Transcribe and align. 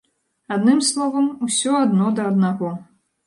Адным 0.55 0.79
словам, 0.91 1.27
усё 1.47 1.75
адно 1.83 2.09
да 2.21 2.27
аднаго. 2.33 2.73